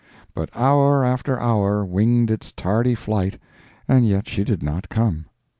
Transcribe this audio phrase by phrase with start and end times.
[0.33, 3.39] But hour after hour winged its tardy flight
[3.87, 5.27] and yet she did not come.